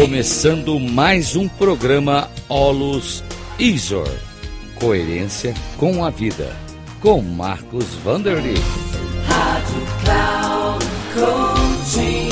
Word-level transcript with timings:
Começando 0.00 0.78
mais 0.78 1.34
um 1.34 1.48
programa 1.48 2.30
Olus 2.48 3.24
Isor. 3.58 4.06
Coerência 4.78 5.52
com 5.76 6.04
a 6.04 6.08
vida. 6.08 6.54
Com 7.02 7.20
Marcos 7.20 7.96
Vanderly. 7.96 8.54
Rádio 9.26 9.82
Cloud 10.04 10.84
Coaching. 11.14 12.28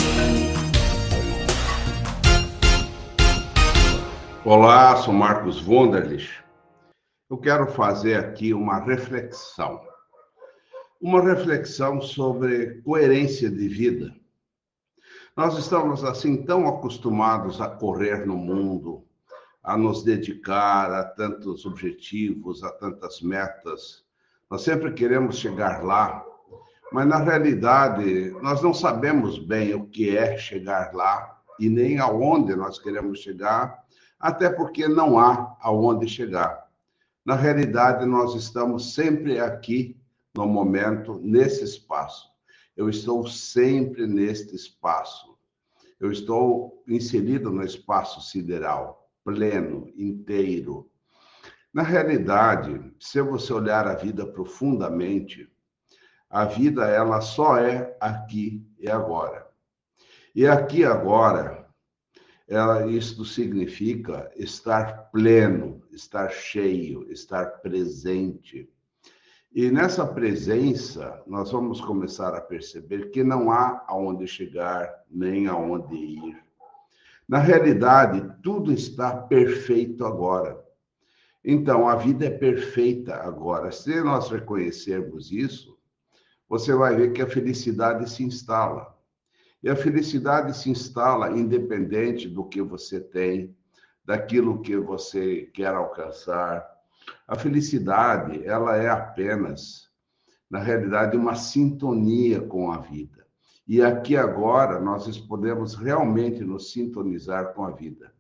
Olá, 4.45 4.95
sou 4.99 5.13
Marcos 5.13 5.61
Vanderlich. 5.61 6.31
Eu 7.29 7.37
quero 7.37 7.67
fazer 7.73 8.15
aqui 8.15 8.55
uma 8.55 8.79
reflexão. 8.79 9.81
Uma 11.01 11.21
reflexão 11.21 12.01
sobre 12.01 12.81
coerência 12.83 13.51
de 13.51 13.67
vida 13.67 14.15
nós 15.37 15.59
estamos 15.59 16.03
assim 16.03 16.45
tão 16.45 16.67
acostumados 16.67 17.61
a 17.61 17.69
correr 17.69 18.27
no 18.27 18.37
mundo, 18.37 19.05
a 19.63 19.77
nos 19.77 20.03
dedicar 20.03 20.91
a 20.91 21.05
tantos 21.05 21.67
objetivos, 21.67 22.65
a 22.65 22.71
tantas 22.71 23.21
metas. 23.21 24.03
Nós 24.51 24.63
sempre 24.63 24.95
queremos 24.95 25.37
chegar 25.37 25.85
lá, 25.85 26.25
mas 26.91 27.07
na 27.07 27.19
realidade 27.19 28.31
nós 28.43 28.63
não 28.63 28.73
sabemos 28.73 29.39
bem 29.39 29.75
o 29.75 29.87
que 29.87 30.17
é 30.17 30.39
chegar 30.39 30.95
lá 30.95 31.39
e 31.61 31.69
nem 31.69 31.99
aonde 31.99 32.57
nós 32.57 32.79
queremos 32.79 33.19
chegar, 33.19 33.85
até 34.19 34.49
porque 34.49 34.89
não 34.89 35.19
há 35.19 35.55
aonde 35.61 36.09
chegar. 36.09 36.67
Na 37.25 37.35
realidade, 37.35 38.07
nós 38.07 38.35
estamos 38.35 38.95
sempre 38.95 39.39
aqui 39.41 39.97
no 40.35 40.47
momento, 40.47 41.21
nesse 41.23 41.65
espaço. 41.65 42.36
Eu 42.77 42.91
estou 42.91 43.27
sempre 43.27 44.07
neste 44.07 44.55
espaço. 44.55 45.39
Eu 45.99 46.13
estou 46.13 46.83
inserido 46.87 47.51
no 47.51 47.65
espaço 47.65 48.21
sideral, 48.21 49.11
pleno, 49.25 49.91
inteiro. 49.97 50.91
Na 51.73 51.83
realidade, 51.83 52.93
se 53.01 53.21
você 53.23 53.53
olhar 53.53 53.87
a 53.87 53.95
vida 53.95 54.27
profundamente, 54.27 55.51
a 56.29 56.45
vida 56.45 56.87
ela 56.87 57.21
só 57.21 57.57
é 57.57 57.97
aqui 57.99 58.67
e 58.79 58.91
agora. 58.91 59.47
E 60.35 60.47
aqui 60.47 60.85
agora, 60.85 61.67
ela, 62.47 62.87
isto 62.87 63.25
significa 63.25 64.31
estar 64.37 65.11
pleno, 65.11 65.83
estar 65.91 66.31
cheio, 66.31 67.11
estar 67.11 67.61
presente. 67.63 68.71
E 69.53 69.71
nessa 69.71 70.07
presença, 70.07 71.23
nós 71.27 71.51
vamos 71.51 71.81
começar 71.81 72.35
a 72.35 72.41
perceber 72.41 73.11
que 73.11 73.25
não 73.25 73.51
há 73.51 73.85
aonde 73.89 74.27
chegar, 74.27 75.05
nem 75.11 75.47
aonde 75.47 75.95
ir. 75.95 76.45
Na 77.29 77.39
realidade, 77.39 78.33
tudo 78.43 78.73
está 78.73 79.17
perfeito 79.17 80.05
agora. 80.05 80.63
Então, 81.45 81.89
a 81.89 81.97
vida 81.97 82.27
é 82.27 82.31
perfeita 82.31 83.15
agora. 83.15 83.73
Se 83.73 84.03
nós 84.03 84.31
reconhecermos 84.31 85.33
isso, 85.33 85.79
você 86.49 86.75
vai 86.75 86.95
ver 86.95 87.13
que 87.13 87.23
a 87.23 87.27
felicidade 87.27 88.09
se 88.11 88.23
instala. 88.23 88.95
E 89.63 89.69
a 89.69 89.75
felicidade 89.75 90.57
se 90.57 90.71
instala 90.71 91.31
independente 91.31 92.29
do 92.29 92.45
que 92.45 92.63
você 92.63 93.01
tem, 93.01 93.57
daquilo 94.05 94.61
que 94.61 94.77
você 94.77 95.51
quer 95.53 95.75
alcançar, 95.75 96.65
a 97.27 97.37
felicidade, 97.37 98.45
ela 98.45 98.77
é 98.77 98.89
apenas, 98.89 99.89
na 100.51 100.59
realidade, 100.59 101.17
uma 101.17 101.35
sintonia 101.35 102.41
com 102.41 102.71
a 102.71 102.79
vida. 102.79 103.27
E 103.67 103.83
aqui 103.83 104.17
agora 104.17 104.81
nós 104.81 105.19
podemos 105.19 105.75
realmente 105.75 106.45
nos 106.45 106.71
sintonizar 106.73 107.53
com 107.53 107.65
a 107.65 107.73
vida. 107.73 108.13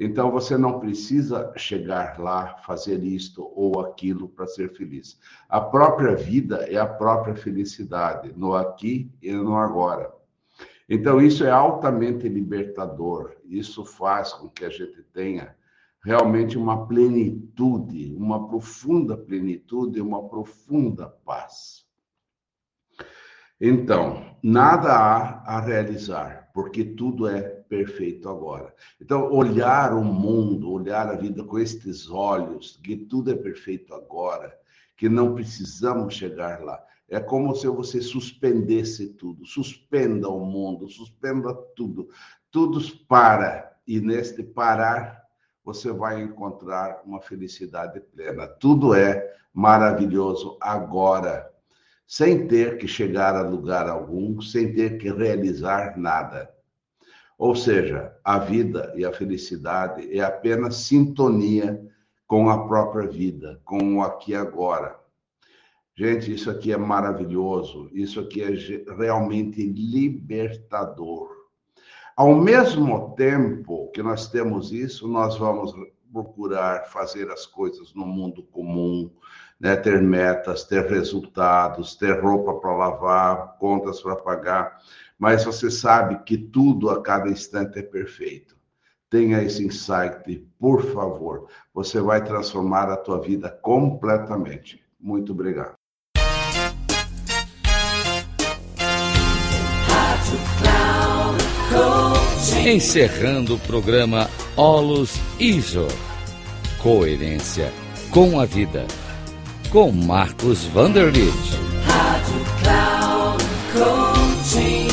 Então 0.00 0.30
você 0.30 0.56
não 0.56 0.78
precisa 0.78 1.52
chegar 1.56 2.20
lá, 2.20 2.56
fazer 2.58 3.02
isto 3.02 3.42
ou 3.56 3.80
aquilo 3.80 4.28
para 4.28 4.46
ser 4.46 4.72
feliz. 4.76 5.18
A 5.48 5.60
própria 5.60 6.14
vida 6.14 6.58
é 6.70 6.76
a 6.76 6.86
própria 6.86 7.34
felicidade, 7.34 8.32
no 8.36 8.54
aqui 8.54 9.10
e 9.20 9.32
no 9.32 9.56
agora. 9.56 10.12
Então 10.88 11.20
isso 11.20 11.44
é 11.44 11.50
altamente 11.50 12.28
libertador. 12.28 13.34
Isso 13.44 13.84
faz 13.84 14.32
com 14.32 14.48
que 14.48 14.64
a 14.64 14.70
gente 14.70 15.02
tenha 15.12 15.56
realmente 16.04 16.56
uma 16.56 16.86
plenitude, 16.86 18.14
uma 18.16 18.48
profunda 18.48 19.16
plenitude, 19.16 20.00
uma 20.00 20.28
profunda 20.28 21.08
paz. 21.24 21.86
Então, 23.60 24.36
nada 24.42 24.92
há 24.92 25.56
a 25.56 25.60
realizar, 25.60 26.50
porque 26.54 26.84
tudo 26.84 27.26
é 27.26 27.42
perfeito 27.42 28.28
agora. 28.28 28.72
Então, 29.00 29.32
olhar 29.32 29.92
o 29.92 30.04
mundo, 30.04 30.70
olhar 30.70 31.08
a 31.08 31.16
vida 31.16 31.42
com 31.42 31.58
estes 31.58 32.08
olhos, 32.08 32.78
que 32.82 32.96
tudo 32.96 33.32
é 33.32 33.34
perfeito 33.34 33.92
agora, 33.92 34.56
que 34.96 35.08
não 35.08 35.34
precisamos 35.34 36.14
chegar 36.14 36.60
lá. 36.62 36.80
É 37.08 37.18
como 37.18 37.54
se 37.56 37.66
você 37.66 38.00
suspendesse 38.00 39.14
tudo, 39.14 39.44
suspenda 39.44 40.28
o 40.28 40.44
mundo, 40.44 40.88
suspenda 40.88 41.52
tudo. 41.74 42.08
Tudo 42.50 42.80
para, 43.06 43.76
e 43.86 44.00
neste 44.00 44.42
parar 44.42 45.27
você 45.68 45.92
vai 45.92 46.22
encontrar 46.22 47.02
uma 47.04 47.20
felicidade 47.20 48.00
plena. 48.00 48.48
Tudo 48.48 48.94
é 48.94 49.34
maravilhoso 49.52 50.56
agora, 50.62 51.46
sem 52.06 52.48
ter 52.48 52.78
que 52.78 52.88
chegar 52.88 53.36
a 53.36 53.42
lugar 53.42 53.86
algum, 53.86 54.40
sem 54.40 54.72
ter 54.72 54.96
que 54.96 55.12
realizar 55.12 55.98
nada. 55.98 56.50
Ou 57.36 57.54
seja, 57.54 58.16
a 58.24 58.38
vida 58.38 58.94
e 58.96 59.04
a 59.04 59.12
felicidade 59.12 60.10
é 60.18 60.22
apenas 60.22 60.76
sintonia 60.76 61.78
com 62.26 62.48
a 62.48 62.66
própria 62.66 63.06
vida, 63.06 63.60
com 63.62 63.96
o 63.96 64.02
aqui 64.02 64.32
e 64.32 64.36
agora. 64.36 64.98
Gente, 65.94 66.32
isso 66.32 66.50
aqui 66.50 66.72
é 66.72 66.78
maravilhoso, 66.78 67.90
isso 67.92 68.20
aqui 68.20 68.42
é 68.42 68.54
realmente 68.96 69.62
libertador. 69.66 71.37
Ao 72.18 72.34
mesmo 72.34 73.14
tempo 73.14 73.92
que 73.92 74.02
nós 74.02 74.26
temos 74.26 74.72
isso, 74.72 75.06
nós 75.06 75.38
vamos 75.38 75.72
procurar 76.12 76.86
fazer 76.88 77.30
as 77.30 77.46
coisas 77.46 77.94
no 77.94 78.04
mundo 78.04 78.42
comum, 78.42 79.08
né? 79.60 79.76
ter 79.76 80.02
metas, 80.02 80.64
ter 80.64 80.84
resultados, 80.90 81.94
ter 81.94 82.20
roupa 82.20 82.54
para 82.54 82.76
lavar, 82.76 83.56
contas 83.58 84.00
para 84.02 84.16
pagar, 84.16 84.78
mas 85.16 85.44
você 85.44 85.70
sabe 85.70 86.20
que 86.24 86.36
tudo 86.36 86.90
a 86.90 87.00
cada 87.00 87.28
instante 87.28 87.78
é 87.78 87.82
perfeito. 87.82 88.56
Tenha 89.08 89.40
esse 89.40 89.64
insight, 89.64 90.44
por 90.58 90.82
favor. 90.86 91.46
Você 91.72 92.00
vai 92.00 92.24
transformar 92.24 92.90
a 92.90 92.96
tua 92.96 93.20
vida 93.20 93.48
completamente. 93.62 94.84
Muito 94.98 95.30
obrigado. 95.30 95.77
Encerrando 102.70 103.54
o 103.54 103.58
programa 103.60 104.28
Olus 104.54 105.14
ISO. 105.40 105.88
Coerência 106.82 107.72
com 108.10 108.38
a 108.38 108.44
vida. 108.44 108.86
Com 109.70 109.90
Marcos 109.90 110.64
Vanderlit. 110.64 111.32
Rádio 111.86 112.44
Cloud 112.60 113.44
Coaching. 113.72 114.88